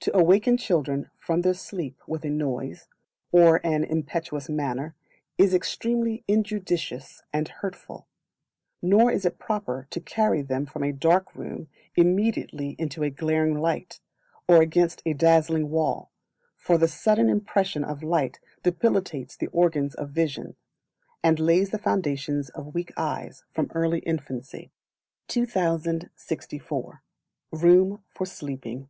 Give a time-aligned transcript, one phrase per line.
[0.00, 2.88] To awaken Children from their sleep with a noise,
[3.30, 4.96] or in an impetuous manner,
[5.38, 8.08] is extremely injudicious and hurtful;
[8.82, 13.54] nor is it proper to carry them from a dark room immediately into a glaring
[13.56, 14.00] light,
[14.48, 16.10] or against a dazzling wall;
[16.56, 20.56] for the sudden impression of light debilitates the organs of vision,
[21.22, 24.72] and lays the foundation of weak eyes, from early infancy.
[25.28, 27.02] 2064.
[27.52, 28.88] Room for Sleeping.